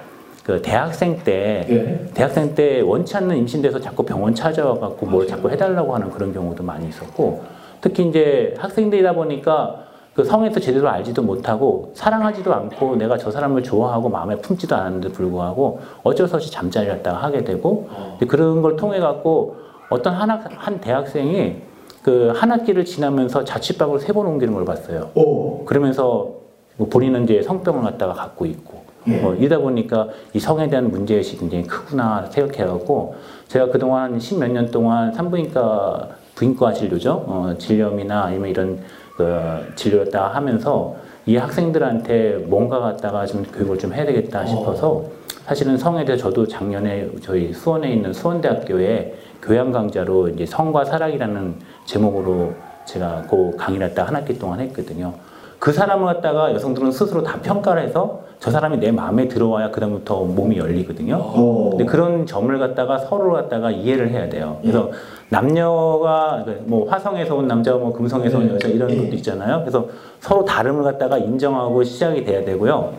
그 0.44 0.62
대학생 0.62 1.18
때 1.22 1.66
네. 1.68 2.06
대학생 2.14 2.54
때 2.54 2.80
원치 2.80 3.14
않는 3.18 3.36
임신돼서 3.36 3.80
자꾸 3.80 4.02
병원 4.02 4.34
찾아와 4.34 4.78
갖고 4.78 5.04
뭘 5.04 5.26
자꾸 5.26 5.50
해달라고 5.50 5.94
하는 5.94 6.10
그런 6.10 6.32
경우도 6.32 6.62
많이 6.62 6.88
있었고 6.88 7.44
특히 7.82 8.08
이제 8.08 8.54
학생들이다 8.56 9.12
보니까 9.12 9.84
그 10.18 10.24
성에서 10.24 10.58
제대로 10.58 10.88
알지도 10.88 11.22
못하고 11.22 11.92
사랑하지도 11.94 12.52
않고 12.52 12.96
내가 12.96 13.16
저 13.16 13.30
사람을 13.30 13.62
좋아하고 13.62 14.08
마음에 14.08 14.34
품지도 14.34 14.74
않았는데 14.74 15.10
불구하고 15.12 15.78
어쩔 16.02 16.26
수 16.26 16.34
없이 16.34 16.50
잠자리를 16.50 16.92
갖다가 16.96 17.18
하게 17.22 17.44
되고 17.44 17.88
근데 18.18 18.26
그런 18.26 18.60
걸 18.60 18.74
통해 18.74 18.98
갖고 18.98 19.54
어떤 19.90 20.14
한, 20.14 20.28
학, 20.28 20.44
한 20.56 20.80
대학생이 20.80 21.54
그 22.02 22.32
한 22.34 22.50
학기를 22.50 22.84
지나면서 22.84 23.44
자취방으로 23.44 24.00
세 24.00 24.12
번 24.12 24.26
옮기는 24.26 24.52
걸 24.54 24.64
봤어요. 24.64 25.10
오. 25.14 25.64
그러면서 25.64 26.30
뭐 26.76 26.88
본인은 26.88 27.22
이제 27.22 27.40
성병을 27.40 27.82
갖다가 27.82 28.12
갖고 28.12 28.44
있고 28.46 28.82
예. 29.06 29.22
어, 29.22 29.34
이러다 29.34 29.58
보니까 29.62 30.08
이 30.34 30.40
성에 30.40 30.68
대한 30.68 30.90
문제의식이 30.90 31.38
굉장히 31.38 31.64
크구나 31.64 32.26
생각해갖고 32.28 33.14
제가 33.46 33.66
그동안 33.68 34.18
십몇 34.18 34.50
년 34.50 34.68
동안 34.72 35.12
산부인과 35.12 36.08
부인과 36.34 36.72
진료죠 36.72 37.24
어, 37.26 37.54
질염이나 37.56 38.22
아니면 38.24 38.48
이런 38.50 38.80
그 39.18 39.72
진료를 39.74 40.12
다 40.12 40.28
하면서 40.28 40.94
이 41.26 41.36
학생들한테 41.36 42.44
뭔가 42.46 42.78
갖다가 42.78 43.26
좀 43.26 43.42
교육을 43.42 43.76
좀 43.76 43.92
해야 43.92 44.06
되겠다 44.06 44.46
싶어서 44.46 45.02
사실은 45.44 45.76
성에 45.76 46.04
대해 46.04 46.16
저도 46.16 46.46
작년에 46.46 47.08
저희 47.20 47.52
수원에 47.52 47.90
있는 47.90 48.12
수원대학교에 48.12 49.14
교양 49.42 49.72
강좌로 49.72 50.28
이제 50.28 50.46
성과 50.46 50.84
사랑이라는 50.84 51.56
제목으로 51.84 52.52
제가 52.84 53.24
그 53.28 53.56
강의를 53.56 53.88
갖다 53.88 54.04
한 54.04 54.14
학기 54.14 54.38
동안 54.38 54.60
했거든요. 54.60 55.14
그 55.58 55.72
사람을 55.72 56.06
갖다가 56.06 56.52
여성들은 56.54 56.92
스스로 56.92 57.24
다 57.24 57.40
평가를 57.42 57.82
해서 57.82 58.22
저 58.38 58.52
사람이 58.52 58.78
내 58.78 58.92
마음에 58.92 59.26
들어와야 59.26 59.72
그다음부터 59.72 60.22
몸이 60.22 60.58
열리거든요. 60.58 61.16
오. 61.16 61.70
근데 61.70 61.84
그런 61.84 62.24
점을 62.24 62.56
갖다가 62.56 62.98
서로 62.98 63.32
갖다가 63.32 63.72
이해를 63.72 64.10
해야 64.10 64.28
돼요. 64.28 64.58
그래서 64.62 64.92
남녀가 65.28 66.44
뭐 66.64 66.88
화성에서 66.88 67.36
온 67.36 67.46
남자, 67.46 67.74
뭐 67.74 67.92
금성에서 67.92 68.38
온 68.38 68.48
네. 68.48 68.54
여자 68.54 68.68
이런 68.68 68.88
네. 68.88 68.96
것도 68.96 69.14
있잖아요. 69.16 69.60
그래서 69.60 69.86
서로 70.20 70.44
다름을 70.44 70.82
갖다가 70.84 71.18
인정하고 71.18 71.82
시작이 71.84 72.24
돼야 72.24 72.44
되고요. 72.44 72.94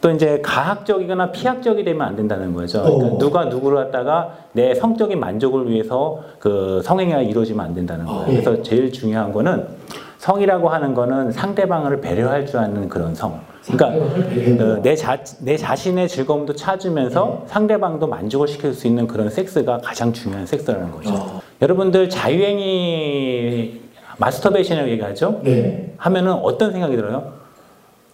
또 0.00 0.10
이제 0.10 0.40
가학적이거나 0.42 1.32
피학적이 1.32 1.82
되면 1.82 2.06
안 2.06 2.14
된다는 2.14 2.52
거죠. 2.52 2.82
그러니까 2.82 3.06
어. 3.14 3.18
누가 3.18 3.44
누구를 3.46 3.84
갖다가 3.84 4.34
내 4.52 4.74
성적인 4.74 5.18
만족을 5.18 5.70
위해서 5.70 6.20
그 6.38 6.82
성행위가 6.84 7.22
이루어지면 7.22 7.64
안 7.64 7.74
된다는 7.74 8.04
거예요. 8.04 8.20
아, 8.20 8.26
그래서 8.26 8.62
제일 8.62 8.92
중요한 8.92 9.32
거는 9.32 9.66
성이라고 10.18 10.68
하는 10.68 10.94
거는 10.94 11.32
상대방을 11.32 12.00
배려할 12.00 12.46
줄 12.46 12.60
아는 12.60 12.88
그런 12.88 13.14
성. 13.14 13.40
그러니까 13.66 14.04
어, 14.62 14.82
내, 14.82 14.94
자, 14.94 15.18
내 15.40 15.56
자신의 15.56 16.08
즐거움도 16.08 16.54
찾으면서 16.54 17.44
상대방도 17.46 18.06
만족을 18.06 18.46
시킬 18.46 18.74
수 18.74 18.86
있는 18.86 19.06
그런 19.06 19.30
섹스가 19.30 19.78
가장 19.78 20.12
중요한 20.12 20.44
섹스라는 20.44 20.90
거죠. 20.90 21.40
어. 21.54 21.58
여러분들 21.62 22.08
자유행위 22.08 23.80
마스터베이션이라고 24.18 24.90
얘기하죠? 24.92 25.40
네. 25.42 25.92
하면은 25.96 26.32
어떤 26.32 26.72
생각이 26.72 26.96
들어요? 26.96 27.32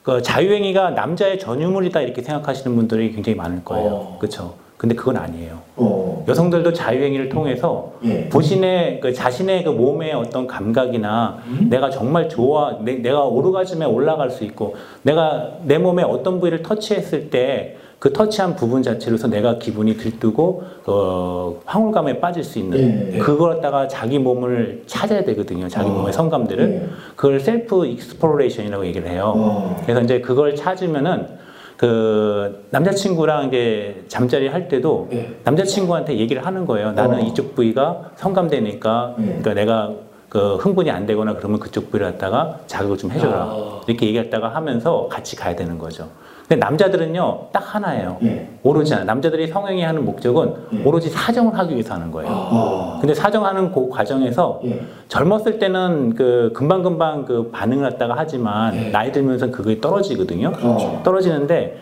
그 0.03 0.23
자유행위가 0.23 0.91
남자의 0.91 1.39
전유물이다 1.39 2.01
이렇게 2.01 2.23
생각하시는 2.23 2.75
분들이 2.75 3.13
굉장히 3.13 3.37
많을 3.37 3.65
거예요. 3.65 3.91
어. 3.91 4.17
그렇죠? 4.19 4.55
근데 4.79 4.95
그건 4.95 5.19
아니에요. 5.19 5.59
어. 5.77 6.25
여성들도 6.27 6.73
자유행위를 6.73 7.29
통해서 7.29 7.93
예. 8.03 8.31
본인의 8.31 9.01
그 9.01 9.13
자신의 9.13 9.65
그 9.65 9.71
몸의 9.71 10.15
어떤 10.15 10.47
감각이나 10.47 11.43
음? 11.47 11.67
내가 11.69 11.91
정말 11.91 12.31
좋아 12.31 12.79
내, 12.81 12.95
내가 12.95 13.25
오르가즘에 13.25 13.85
올라갈 13.85 14.31
수 14.31 14.43
있고 14.45 14.77
내가 15.03 15.51
내 15.65 15.77
몸의 15.77 16.07
어떤 16.07 16.41
부위를 16.41 16.63
터치했을 16.63 17.29
때 17.29 17.77
그 18.01 18.15
터치한 18.15 18.57
부분 18.57 18.83
자체로서 18.83 19.29
내가 19.29 19.59
기분이 19.59 19.99
들뜨고 19.99 20.63
어, 20.87 21.61
황홀감에 21.67 22.19
빠질 22.19 22.43
수 22.43 22.59
있는 22.59 23.13
예. 23.13 23.19
그걸 23.19 23.57
갖다가 23.57 23.87
자기 23.89 24.19
몸을 24.19 24.85
찾아야 24.87 25.23
되거든요 25.23 25.69
자기 25.69 25.91
어. 25.91 25.93
몸의 25.93 26.15
성감들을 26.15 26.65
예. 26.65 26.89
그걸 27.15 27.39
self 27.39 27.85
exploration이라고 27.85 28.87
얘기를 28.87 29.07
해요 29.07 29.35
어. 29.37 29.77
그래서 29.83 30.01
이제 30.01 30.23
그걸 30.23 30.57
찾으면은 30.57 31.27
그 31.77 32.65
남자친구랑 32.71 33.49
이제 33.49 34.03
잠자리 34.09 34.49
할 34.49 34.69
때도 34.69 35.11
예. 35.13 35.37
남자친구한테 35.45 36.19
얘기를 36.19 36.45
하는 36.45 36.67
거예요. 36.67 36.93
나는 36.93 37.19
어. 37.19 37.21
이쪽 37.21 37.55
부위가 37.55 38.11
성감되니까 38.17 39.15
예. 39.19 39.23
그러니까 39.25 39.55
내가 39.55 39.91
그 40.29 40.57
흥분이 40.57 40.91
안 40.91 41.07
되거나 41.07 41.37
그러면 41.37 41.59
그쪽 41.59 41.91
부위를 41.91 42.13
갖다가 42.13 42.61
자극을 42.67 42.99
좀 42.99 43.11
해줘라. 43.11 43.45
아. 43.45 43.81
이렇게 43.87 44.07
얘기했다가 44.07 44.55
하면서 44.55 45.09
같이 45.11 45.37
가야 45.37 45.57
되는 45.57 45.79
거죠. 45.79 46.09
근데 46.51 46.67
남자들은요 46.67 47.47
딱 47.53 47.61
하나예요. 47.77 48.19
예. 48.25 48.49
오로지 48.65 48.93
하나. 48.93 49.05
남자들이 49.05 49.47
성행위 49.47 49.83
하는 49.85 50.05
목적은 50.05 50.53
예. 50.73 50.83
오로지 50.85 51.09
사정을 51.09 51.57
하기 51.57 51.75
위해서 51.75 51.95
하는 51.95 52.11
거예요. 52.11 52.29
어. 52.29 52.99
근데 53.01 53.15
사정하는 53.15 53.71
그 53.71 53.89
과정에서 53.89 54.61
예. 54.65 54.81
젊었을 55.07 55.61
때는 55.61 56.17
그 56.17 56.51
금방 56.53 56.83
금방 56.83 57.25
그 57.25 57.51
반응을 57.53 57.89
갖다가 57.91 58.15
하지만 58.17 58.75
네. 58.75 58.91
나이 58.91 59.13
들면서 59.13 59.53
그게 59.53 59.81
떨어지거든요. 59.81 60.51
그렇죠. 60.51 61.01
떨어지는데 61.05 61.77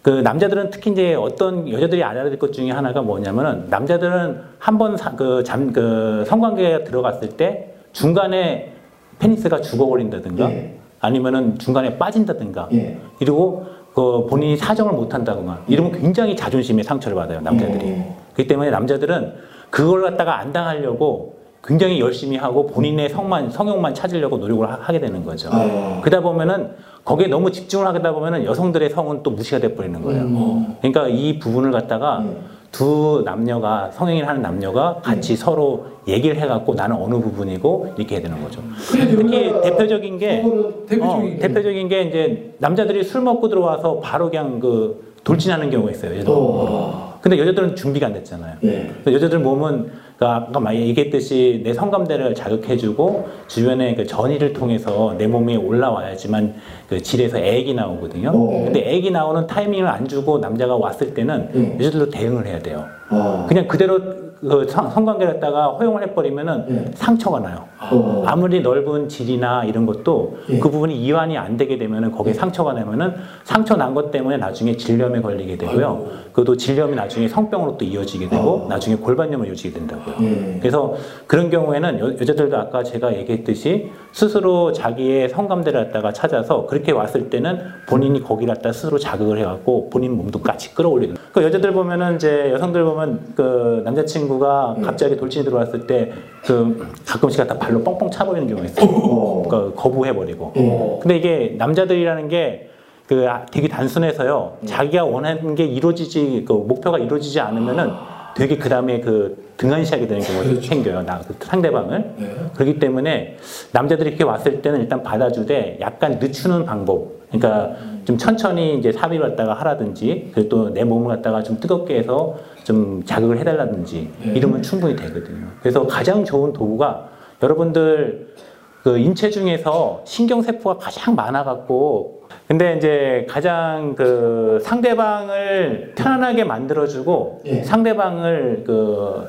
그 0.00 0.08
남자들은 0.08 0.70
특히 0.70 0.92
이제 0.92 1.14
어떤 1.14 1.70
여자들이 1.70 2.02
알아야 2.02 2.24
될 2.24 2.38
것 2.38 2.50
중에 2.54 2.70
하나가 2.70 3.02
뭐냐면은 3.02 3.66
남자들은 3.68 4.40
한번그잠그 4.58 6.24
성관계에 6.26 6.84
들어갔을 6.84 7.28
때 7.36 7.74
중간에 7.92 8.72
페니스가 9.18 9.60
죽어버린다든가 9.60 10.50
예. 10.50 10.78
아니면은 11.00 11.58
중간에 11.58 11.98
빠진다든가 11.98 12.68
예. 12.72 12.96
이러고 13.20 13.74
그 13.94 14.26
본인이 14.28 14.56
사정을 14.56 14.92
못 14.92 15.14
한다거나 15.14 15.60
이러면 15.68 15.92
굉장히 15.92 16.34
자존심에 16.34 16.82
상처를 16.82 17.14
받아요 17.16 17.40
남자들이. 17.40 17.92
어. 17.96 18.16
그렇기 18.34 18.48
때문에 18.48 18.70
남자들은 18.70 19.34
그걸 19.70 20.02
갖다가 20.02 20.38
안 20.40 20.52
당하려고 20.52 21.34
굉장히 21.62 22.00
열심히 22.00 22.36
하고 22.36 22.66
본인의 22.66 23.08
성만 23.08 23.50
성욕만 23.50 23.94
찾으려고 23.94 24.36
노력을 24.36 24.68
하- 24.68 24.78
하게 24.82 24.98
되는 24.98 25.24
거죠. 25.24 25.48
어. 25.52 26.00
그러다 26.02 26.20
보면은 26.22 26.72
거기에 27.04 27.28
너무 27.28 27.52
집중을 27.52 27.86
하다 27.86 28.12
보면은 28.12 28.44
여성들의 28.44 28.90
성은 28.90 29.22
또 29.22 29.30
무시가 29.30 29.60
돼 29.60 29.74
버리는 29.74 30.02
거예요. 30.02 30.22
음. 30.22 30.76
그러니까 30.80 31.06
이 31.08 31.38
부분을 31.38 31.70
갖다가 31.70 32.18
음. 32.18 32.36
두 32.74 33.22
남녀가 33.24 33.88
성행위를 33.92 34.28
하는 34.28 34.42
남녀가 34.42 34.96
같이 35.00 35.36
서로 35.36 35.86
얘기를 36.08 36.36
해갖고 36.36 36.74
나는 36.74 36.96
어느 36.96 37.14
부분이고 37.14 37.94
이렇게 37.96 38.16
해야 38.16 38.22
되는 38.22 38.42
거죠. 38.42 38.60
특히 38.90 39.14
우리나라 39.14 39.60
대표적인 39.60 40.18
게 40.18 40.42
대표적인 40.88 41.36
어, 41.36 41.38
대표적인 41.38 41.88
게 41.88 42.02
이제 42.02 42.54
남자들이 42.58 43.04
술 43.04 43.20
먹고 43.20 43.48
들어와서 43.48 44.00
바로 44.00 44.28
그냥 44.28 44.58
그 44.58 45.14
돌진하는 45.22 45.70
경우가 45.70 45.92
있어요. 45.92 46.14
여자들. 46.14 46.34
어. 46.34 47.18
근데 47.20 47.38
여자들은 47.38 47.76
준비가 47.76 48.08
안 48.08 48.12
됐잖아요. 48.12 48.56
예. 48.64 48.90
근데 49.04 49.14
여자들 49.14 49.38
몸은 49.38 49.92
그러니까 50.24 50.46
아까 50.48 50.60
막 50.60 50.74
얘기했듯이 50.74 51.60
내 51.62 51.74
성감대를 51.74 52.34
자극해주고 52.34 53.28
주변의 53.46 53.94
그 53.96 54.06
전이를 54.06 54.54
통해서 54.54 55.14
내 55.18 55.26
몸에 55.26 55.56
올라와야지만 55.56 56.54
그 56.88 57.02
질에서 57.02 57.38
액이 57.38 57.74
나오거든요. 57.74 58.30
어. 58.30 58.64
근데 58.64 58.90
액이 58.90 59.10
나오는 59.10 59.46
타이밍을 59.46 59.86
안 59.86 60.08
주고 60.08 60.38
남자가 60.38 60.76
왔을 60.76 61.12
때는 61.12 61.50
음. 61.54 61.76
여자들도 61.78 62.10
대응을 62.10 62.46
해야 62.46 62.58
돼요. 62.58 62.86
어. 63.10 63.44
그냥 63.46 63.68
그대로 63.68 64.00
그 64.48 64.66
성- 64.68 64.90
성관계를 64.90 65.34
갖다가 65.34 65.68
허용을 65.68 66.02
해버리면은 66.02 66.64
예. 66.70 66.90
상처가 66.94 67.40
나요. 67.40 67.64
어. 67.90 68.22
아무리 68.26 68.60
넓은 68.60 69.08
질이나 69.08 69.64
이런 69.64 69.86
것도 69.86 70.36
예. 70.50 70.58
그 70.58 70.70
부분이 70.70 70.94
이완이 71.02 71.36
안 71.38 71.56
되게 71.56 71.78
되면은 71.78 72.12
거기에 72.12 72.32
상처가 72.34 72.72
나면은 72.72 73.14
상처 73.44 73.76
난 73.76 73.94
것 73.94 74.10
때문에 74.10 74.36
나중에 74.38 74.76
질염에 74.76 75.20
걸리게 75.20 75.56
되고요. 75.56 76.06
그것도 76.32 76.56
질염이 76.56 76.94
나중에 76.96 77.28
성병으로 77.28 77.76
또 77.78 77.84
이어지게 77.84 78.28
되고 78.28 78.64
어. 78.64 78.66
나중에 78.68 78.96
골반염으로 78.96 79.48
이어지게 79.50 79.78
된다고요. 79.78 80.14
예. 80.20 80.58
그래서 80.60 80.94
그런 81.26 81.48
경우에는 81.50 81.98
여, 82.00 82.08
여자들도 82.12 82.56
아까 82.56 82.82
제가 82.82 83.14
얘기했듯이 83.16 83.90
스스로 84.12 84.72
자기의 84.72 85.28
성감대를 85.28 85.84
갖다가 85.86 86.12
찾아서 86.12 86.66
그렇게 86.66 86.92
왔을 86.92 87.30
때는 87.30 87.58
본인이 87.88 88.22
거기 88.22 88.46
갖다 88.46 88.72
스스로 88.72 88.98
자극을 88.98 89.38
해갖고 89.38 89.90
본인 89.90 90.16
몸도 90.16 90.40
같이 90.40 90.74
끌어올리는. 90.74 91.16
그 91.32 91.42
여자들 91.42 91.72
보면은 91.72 92.16
이제 92.16 92.50
여성들 92.52 92.84
보면 92.84 93.20
그 93.36 93.82
남자친구 93.84 94.33
가 94.38 94.76
갑자기 94.82 95.16
돌진이 95.16 95.44
들어왔을 95.44 95.86
때 95.86 96.12
그 96.44 96.92
가끔씩 97.06 97.40
갖다 97.40 97.58
발로 97.58 97.82
뻥뻥 97.82 98.10
차버리는 98.10 98.46
경우가 98.46 98.66
있어요. 98.66 98.86
어. 98.86 99.42
그러니까 99.48 99.80
거부해버리고. 99.82 100.52
어. 100.54 100.98
근데 101.02 101.16
이게 101.16 101.54
남자들이라는 101.56 102.28
게그 102.28 103.26
되게 103.50 103.68
단순해서요. 103.68 104.58
자기가 104.66 105.04
원하는 105.06 105.54
게 105.54 105.64
이루어지지 105.64 106.44
그 106.46 106.52
목표가 106.52 106.98
이루어지지 106.98 107.40
않으면은 107.40 107.90
되게 108.36 108.56
그 108.58 108.68
다음에 108.68 109.00
그 109.00 109.52
등한시하게 109.56 110.06
되는 110.08 110.22
경우가 110.22 110.44
그렇죠. 110.44 110.62
생겨요. 110.68 111.02
나, 111.02 111.20
그 111.20 111.34
상대방을. 111.40 112.14
네. 112.18 112.36
그렇기 112.54 112.78
때문에 112.78 113.36
남자들이 113.72 114.10
이렇게 114.10 114.24
왔을 114.24 114.60
때는 114.60 114.80
일단 114.80 115.02
받아주되 115.02 115.78
약간 115.80 116.18
늦추는 116.18 116.64
방법. 116.64 117.12
그러니까 117.30 117.76
좀 118.04 118.16
천천히 118.18 118.78
이제 118.78 118.92
삽입을 118.92 119.30
갖다가 119.30 119.54
하라든지 119.54 120.30
그리고 120.34 120.48
또 120.48 120.68
내 120.70 120.84
몸을 120.84 121.08
갖다가 121.16 121.42
좀 121.42 121.58
뜨겁게 121.58 121.98
해서 121.98 122.36
좀 122.64 123.02
자극을 123.04 123.38
해달라든지 123.38 124.10
네. 124.24 124.32
이러면 124.34 124.62
충분히 124.62 124.94
되거든요. 124.96 125.46
그래서 125.60 125.86
가장 125.86 126.24
좋은 126.24 126.52
도구가 126.52 127.08
여러분들 127.42 128.34
그 128.82 128.98
인체 128.98 129.30
중에서 129.30 130.02
신경세포가 130.04 130.78
가장 130.78 131.14
많아갖고 131.14 132.23
근데 132.46 132.76
이제 132.76 133.26
가장 133.28 133.94
그 133.94 134.60
상대방을 134.62 135.94
편안하게 135.96 136.44
만들어주고 136.44 137.42
예. 137.46 137.62
상대방을 137.62 138.64
그, 138.66 139.28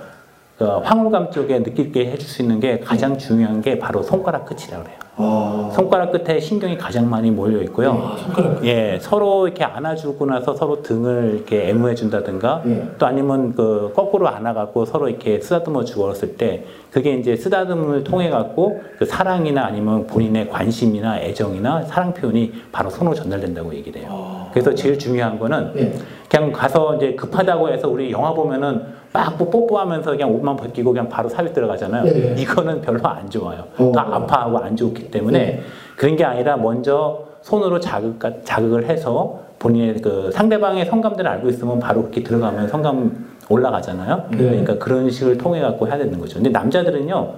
그 0.57 0.65
황홀감 0.65 1.31
쪽에 1.31 1.59
느끼게 1.59 2.07
해줄 2.11 2.27
수 2.27 2.41
있는 2.41 2.59
게 2.59 2.79
가장 2.79 3.17
중요한 3.17 3.61
게 3.61 3.79
바로 3.79 4.03
손가락 4.03 4.45
끝이라고 4.45 4.83
그래요. 4.83 5.04
어. 5.17 5.71
손가락 5.73 6.11
끝에 6.11 6.39
신경이 6.39 6.77
가장 6.77 7.09
많이 7.09 7.31
몰려 7.31 7.61
있고요. 7.63 7.91
아, 7.91 8.17
손가락. 8.17 8.65
예, 8.65 8.97
서로 9.01 9.47
이렇게 9.47 9.63
안아주고 9.63 10.25
나서 10.25 10.53
서로 10.55 10.81
등을 10.81 11.35
이렇게 11.35 11.69
애무해 11.69 11.95
준다든가 11.95 12.63
예. 12.67 12.89
또 12.97 13.05
아니면 13.05 13.53
그 13.53 13.93
거꾸로 13.95 14.27
안아갖고 14.27 14.85
서로 14.85 15.07
이렇게 15.07 15.39
쓰다듬어 15.39 15.85
주었을 15.85 16.35
때 16.35 16.65
그게 16.91 17.13
이제 17.13 17.35
쓰다듬을 17.35 18.03
통해 18.03 18.29
갖고 18.29 18.81
그 18.97 19.05
사랑이나 19.05 19.65
아니면 19.65 20.05
본인의 20.07 20.49
관심이나 20.49 21.19
애정이나 21.19 21.83
사랑 21.83 22.13
표현이 22.13 22.51
바로 22.71 22.89
손으로 22.89 23.15
전달된다고 23.15 23.73
얘기를 23.73 24.01
해요. 24.01 24.47
그래서 24.51 24.73
제일 24.73 24.99
중요한 24.99 25.39
거는 25.39 25.71
예. 25.77 25.93
그냥 26.29 26.51
가서 26.51 26.95
이제 26.95 27.15
급하다고 27.15 27.69
해서 27.69 27.87
우리 27.87 28.11
영화 28.11 28.33
보면은 28.33 29.05
막 29.13 29.37
뽀뽀하면서 29.37 30.11
그냥 30.11 30.29
옷만 30.33 30.57
벗기고 30.57 30.91
그냥 30.91 31.07
바로 31.07 31.29
삽입 31.29 31.53
들어가잖아요. 31.53 32.03
네. 32.03 32.35
이거는 32.37 32.81
별로 32.81 32.99
안 33.07 33.29
좋아요. 33.29 33.63
어. 33.77 33.91
더 33.93 33.99
아파하고 34.01 34.57
안 34.57 34.75
좋기 34.75 35.04
때문에 35.11 35.39
네. 35.39 35.63
그런 35.95 36.15
게 36.15 36.23
아니라 36.23 36.57
먼저 36.57 37.25
손으로 37.41 37.79
자극, 37.79 38.19
자극을 38.43 38.85
해서 38.85 39.41
본인의 39.59 40.01
그 40.01 40.31
상대방의 40.31 40.85
성감대를 40.85 41.29
알고 41.29 41.49
있으면 41.49 41.79
바로 41.79 42.01
그렇게 42.01 42.23
들어가면 42.23 42.67
성감 42.67 43.25
올라가잖아요. 43.49 44.27
네. 44.31 44.37
그러니까 44.37 44.77
그런 44.77 45.09
식을 45.09 45.37
통해 45.37 45.61
갖고 45.61 45.87
해야 45.87 45.97
되는 45.97 46.19
거죠. 46.19 46.35
근데 46.35 46.49
남자들은요, 46.49 47.33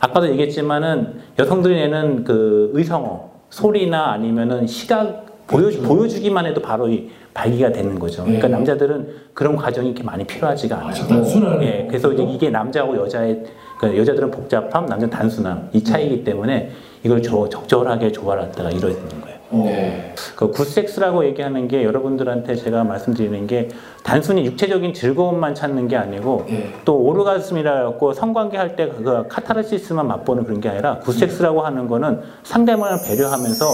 아까도 0.00 0.28
얘기했지만은 0.30 1.20
여성들이 1.38 1.74
내는 1.74 2.24
그 2.24 2.70
의성어, 2.72 3.30
소리나 3.50 4.12
아니면은 4.12 4.66
시각, 4.66 5.26
보여주, 5.46 5.82
보여주기만 5.82 6.46
해도 6.46 6.62
바로 6.62 6.88
이 6.88 7.10
발기가 7.34 7.70
되는 7.72 7.98
거죠. 7.98 8.22
그러니까 8.24 8.48
네. 8.48 8.52
남자들은 8.54 9.08
그런 9.34 9.56
과정이 9.56 9.88
이렇게 9.88 10.02
많이 10.02 10.24
필요하지가 10.24 10.76
않아요. 10.76 10.90
아주 10.90 11.06
단순하네. 11.08 11.66
예, 11.66 11.86
그래서 11.86 12.12
이제 12.12 12.22
이게 12.24 12.50
남자하고 12.50 12.96
여자의 12.96 13.44
그 13.78 13.96
여자들은 13.96 14.30
복잡함, 14.30 14.86
남자는 14.86 15.10
단순함 15.10 15.70
이 15.72 15.82
차이기 15.82 16.24
때문에 16.24 16.70
이걸 17.02 17.22
조- 17.22 17.48
적절하게 17.48 18.12
조화했다가 18.12 18.70
이루어지는 18.70 19.08
거예요. 19.22 19.29
어. 19.52 19.62
네. 19.66 20.14
그 20.36 20.50
굿섹스라고 20.50 21.24
얘기하는 21.26 21.66
게 21.68 21.84
여러분들한테 21.84 22.54
제가 22.54 22.84
말씀드리는 22.84 23.46
게 23.46 23.68
단순히 24.02 24.44
육체적인 24.46 24.94
즐거움만 24.94 25.54
찾는 25.54 25.88
게 25.88 25.96
아니고 25.96 26.44
네. 26.48 26.72
또 26.84 26.96
오르가즘이라고 26.98 28.12
성관계 28.14 28.56
할 28.56 28.76
때 28.76 28.88
그 28.88 29.26
카타르시스만 29.28 30.06
맛보는 30.06 30.44
그런 30.44 30.60
게 30.60 30.68
아니라 30.68 30.98
굿섹스라고 31.00 31.62
하는 31.62 31.88
거는 31.88 32.20
상대방을 32.44 32.98
배려하면서 33.06 33.66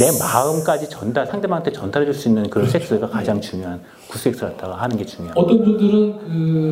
내 0.00 0.18
마음까지 0.18 0.88
전달 0.90 1.26
상대방한테 1.26 1.72
전달해 1.72 2.04
줄 2.06 2.14
수 2.14 2.28
있는 2.28 2.50
그런 2.50 2.68
섹스가 2.68 3.08
가장 3.08 3.40
중요한 3.40 3.80
굿섹스 4.10 4.40
갖다가 4.40 4.74
하는 4.74 4.96
게 4.96 5.04
중요해요. 5.04 5.34
어떤 5.36 5.62
분들은 5.64 6.18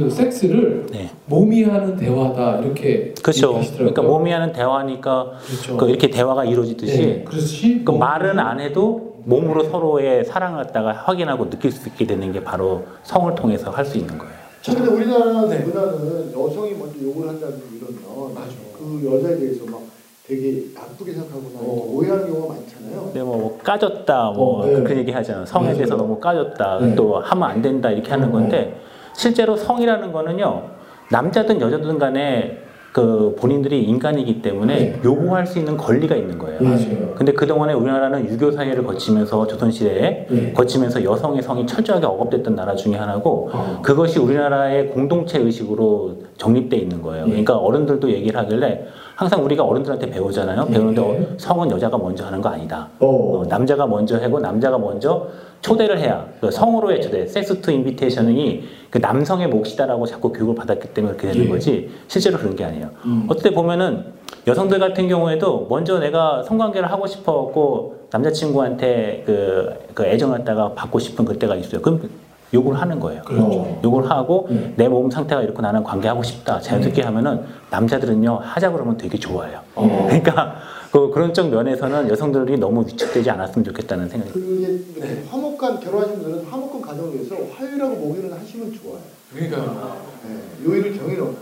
그 0.04 0.10
섹스를 0.10 0.86
네. 0.90 1.10
몸이 1.26 1.62
하는 1.64 1.96
대화다 1.96 2.58
이렇게 2.60 3.14
그렇죠. 3.22 3.60
그러니까 3.76 4.02
몸이 4.02 4.30
하는 4.32 4.52
대화니까 4.52 5.32
그렇죠. 5.46 5.76
그 5.76 5.88
이렇게 5.88 6.10
대화가 6.10 6.44
이루어지듯이 6.44 6.98
네, 7.06 7.24
그렇지. 7.24 7.82
그 7.84 7.92
뭐- 7.92 8.00
말은 8.00 8.38
안 8.40 8.58
해도 8.60 9.16
몸으로 9.24 9.64
서로의 9.64 10.24
사랑을 10.24 10.64
갖다가 10.64 10.92
확인하고 10.92 11.48
느낄 11.50 11.70
수 11.70 11.88
있게 11.88 12.06
되는 12.06 12.32
게 12.32 12.42
바로 12.42 12.84
성을 13.04 13.32
통해서 13.34 13.70
할 13.70 13.84
수 13.84 13.98
있는 13.98 14.18
거예요. 14.18 14.32
자, 14.62 14.74
근데 14.74 14.90
우리나라 14.90 15.42
네. 15.46 15.60
문화는 15.60 16.32
여성이 16.32 16.72
먼저 16.72 17.00
욕을 17.02 17.28
한다든지 17.28 17.64
이러면 17.76 18.34
맞아. 18.34 18.46
그 18.76 19.00
여자에 19.04 19.38
대해서 19.38 19.64
막 19.66 19.80
되게 20.28 20.62
나쁘게 20.74 21.12
생각하거나 21.12 21.58
어. 21.58 21.86
오해하는 21.90 22.26
경우가 22.26 22.54
많잖아요. 22.54 23.04
근데 23.04 23.22
뭐 23.22 23.58
까졌다 23.64 24.30
뭐 24.32 24.60
어, 24.60 24.66
네. 24.66 24.82
그 24.82 24.94
얘기 24.94 25.10
하잖아요. 25.10 25.46
성에. 25.46 25.72
대해서 25.72 25.96
너무 25.96 26.20
까졌다. 26.20 26.80
네. 26.80 26.94
또 26.94 27.18
하면 27.18 27.50
안 27.50 27.62
된다 27.62 27.90
이렇게 27.90 28.10
하는 28.10 28.28
어. 28.28 28.32
건데 28.32 28.78
실제로 29.14 29.56
성이라는 29.56 30.12
거는요. 30.12 30.68
남자든 31.10 31.62
여자든 31.62 31.98
간에 31.98 32.58
그 32.92 33.36
본인들이 33.38 33.84
인간이기 33.84 34.40
때문에 34.40 34.76
네. 34.76 35.00
요구할 35.04 35.46
수 35.46 35.58
있는 35.58 35.76
권리가 35.76 36.16
있는 36.16 36.38
거예요. 36.38 36.60
맞아요. 36.62 37.14
근데 37.14 37.32
그동안에 37.32 37.74
우리나라는 37.74 38.28
유교 38.28 38.50
사회를 38.50 38.82
거치면서 38.84 39.46
조선시대에 39.46 40.26
네. 40.30 40.52
거치면서 40.52 41.04
여성의 41.04 41.42
성이 41.42 41.66
철저하게 41.66 42.06
억압됐던 42.06 42.54
나라 42.54 42.74
중에 42.74 42.96
하나고 42.96 43.50
어. 43.52 43.80
그것이 43.82 44.18
우리나라의 44.18 44.88
공동체 44.88 45.38
의식으로 45.38 46.16
정립돼 46.38 46.76
있는 46.76 47.02
거예요. 47.02 47.24
네. 47.24 47.30
그러니까 47.30 47.56
어른들도 47.58 48.10
얘기를 48.10 48.40
하길래 48.40 48.86
항상 49.14 49.44
우리가 49.44 49.64
어른들한테 49.64 50.08
배우잖아요. 50.10 50.66
배우는데 50.66 51.02
네. 51.02 51.08
어, 51.08 51.34
성은 51.36 51.70
여자가 51.70 51.98
먼저 51.98 52.24
하는 52.24 52.40
거 52.40 52.48
아니다. 52.48 52.88
어. 53.00 53.06
어, 53.06 53.44
남자가 53.48 53.86
먼저 53.86 54.16
하고 54.16 54.38
남자가 54.40 54.78
먼저 54.78 55.26
초대를 55.60 55.98
해야 55.98 56.26
그 56.40 56.50
성으로의 56.50 57.02
초대, 57.02 57.26
섹스 57.26 57.60
투 57.60 57.70
인비테이션이 57.72 58.68
그 58.90 58.98
남성의 58.98 59.48
몫이다라고 59.48 60.06
자꾸 60.06 60.32
교육을 60.32 60.54
받았기 60.54 60.88
때문에 60.88 61.16
그렇게 61.16 61.32
되는 61.32 61.46
예. 61.46 61.50
거지 61.50 61.90
실제로 62.06 62.38
그런 62.38 62.54
게 62.56 62.64
아니에요. 62.64 62.90
음. 63.04 63.26
어떻게 63.28 63.50
보면은 63.50 64.04
여성들 64.46 64.78
같은 64.78 65.08
경우에도 65.08 65.66
먼저 65.68 65.98
내가 65.98 66.42
성관계를 66.42 66.90
하고 66.90 67.06
싶어갖고 67.06 68.06
남자친구한테 68.10 69.24
그, 69.26 69.74
그 69.94 70.06
애정을 70.06 70.38
갖다가 70.38 70.72
받고 70.72 70.98
싶은 70.98 71.24
그때가 71.24 71.56
있어요. 71.56 71.82
그럼 71.82 72.08
요구를 72.54 72.80
하는 72.80 72.98
거예요. 72.98 73.20
그렇죠. 73.22 73.78
요구를 73.84 74.10
하고 74.10 74.46
네. 74.48 74.72
내몸 74.76 75.10
상태가 75.10 75.42
이렇고 75.42 75.60
나는 75.60 75.84
관계하고 75.84 76.22
싶다. 76.22 76.60
자연스럽게 76.60 77.02
하면은 77.02 77.42
남자들은요 77.70 78.40
하자 78.42 78.70
그러면 78.72 78.96
되게 78.96 79.18
좋아해요. 79.18 79.60
어. 79.74 80.04
그러니까 80.06 80.56
그 80.90 81.10
그런 81.10 81.34
쪽 81.34 81.50
면에서는 81.50 82.08
여성들이 82.08 82.58
너무 82.58 82.86
위축되지 82.86 83.28
않았으면 83.30 83.64
좋겠다는 83.64 84.08
생각이. 84.08 84.32
그리고 84.32 84.54
이제 84.54 84.84
네. 85.00 85.24
화목간 85.28 85.80
결혼하신 85.80 86.22
분들은 86.22 86.44
화목간 86.46 86.80
가정을 86.80 87.14
위해서 87.14 87.36
화요일하고 87.54 87.96
목요일은 87.96 88.32
하시면 88.32 88.72
좋아요. 88.72 89.00
그러니까. 89.32 89.96
네. 90.26 90.64
요일을 90.64 90.96
정해놓고 90.96 91.36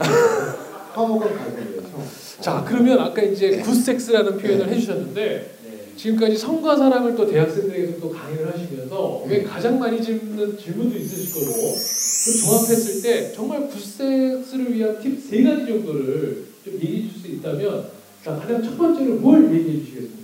화목간 0.95 1.37
가정을 1.37 1.73
위해서. 1.73 1.89
자, 2.41 2.65
그러면 2.67 2.99
아까 3.01 3.23
이제 3.23 3.61
굿섹스라는 3.61 4.39
표현을 4.39 4.69
해주셨는데 4.69 5.57
지금까지 5.97 6.37
성과 6.37 6.77
사랑을 6.77 7.15
또 7.17 7.27
대학생들에게서 7.27 8.01
또 8.01 8.11
강의를 8.11 8.53
하시면서 8.53 9.25
왜 9.27 9.43
가장 9.43 9.79
많이 9.79 10.03
짓는 10.03 10.59
질문도 10.59 10.97
있으실 10.99 11.33
거고 11.35 11.73
그 11.73 12.39
종합했을 12.39 13.03
때 13.03 13.33
정말 13.33 13.67
굿섹스를 13.69 14.75
위한 14.75 15.01
팁 15.01 15.19
세 15.19 15.43
가지 15.43 15.67
정도를 15.67 16.45
좀 16.65 16.75
얘기해 16.75 17.09
줄 17.09 17.21
수 17.23 17.29
있다면 17.29 17.96
자, 18.27 18.35
가장 18.35 18.61
첫 18.61 18.77
번째로 18.77 19.21
뭘 19.21 19.55
얘기해 19.55 19.79
주시겠습니까? 19.79 20.16